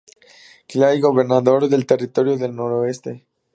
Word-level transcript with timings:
Clair, 0.67 0.99
gobernador 0.99 1.69
del 1.69 1.85
Territorio 1.85 2.35
del 2.35 2.55
Noroeste. 2.55 3.27